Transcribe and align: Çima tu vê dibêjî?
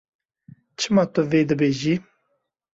Çima 0.77 1.03
tu 1.13 1.21
vê 1.29 1.41
dibêjî? 1.49 1.95